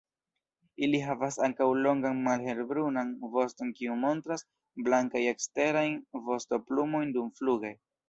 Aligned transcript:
Ili 0.85 1.01
havas 1.07 1.37
ankaŭ 1.47 1.67
longan 1.87 2.23
malhelbrunan 2.29 3.13
voston 3.37 3.71
kiu 3.77 4.01
montras 4.07 4.47
blankajn 4.89 5.31
eksterajn 5.37 5.97
vostoplumojn 6.33 7.17
dumfluge. 7.21 7.77